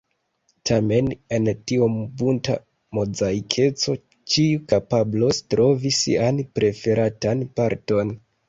[0.67, 2.55] Tamen en tiom bunta
[2.99, 3.97] mozaikeco
[4.37, 8.17] ĉiu kapablos trovi sian preferatan parton.